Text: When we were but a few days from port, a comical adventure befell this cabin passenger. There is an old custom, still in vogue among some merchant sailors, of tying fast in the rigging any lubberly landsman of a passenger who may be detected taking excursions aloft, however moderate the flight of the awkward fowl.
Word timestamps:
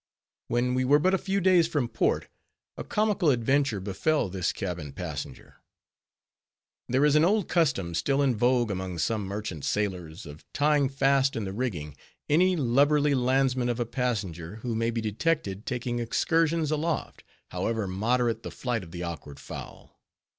When 0.47 0.73
we 0.73 0.83
were 0.83 0.97
but 0.97 1.13
a 1.13 1.19
few 1.19 1.39
days 1.39 1.67
from 1.67 1.87
port, 1.87 2.27
a 2.75 2.83
comical 2.83 3.29
adventure 3.29 3.79
befell 3.79 4.29
this 4.29 4.51
cabin 4.51 4.93
passenger. 4.93 5.57
There 6.89 7.05
is 7.05 7.15
an 7.15 7.23
old 7.23 7.47
custom, 7.47 7.93
still 7.93 8.19
in 8.23 8.35
vogue 8.35 8.71
among 8.71 8.97
some 8.97 9.23
merchant 9.27 9.63
sailors, 9.63 10.25
of 10.25 10.43
tying 10.53 10.89
fast 10.89 11.35
in 11.35 11.43
the 11.43 11.53
rigging 11.53 11.95
any 12.27 12.55
lubberly 12.57 13.13
landsman 13.13 13.69
of 13.69 13.79
a 13.79 13.85
passenger 13.85 14.55
who 14.63 14.73
may 14.73 14.89
be 14.89 15.01
detected 15.01 15.67
taking 15.67 15.99
excursions 15.99 16.71
aloft, 16.71 17.23
however 17.51 17.87
moderate 17.87 18.41
the 18.41 18.49
flight 18.49 18.81
of 18.83 18.89
the 18.89 19.03
awkward 19.03 19.39
fowl. 19.39 20.01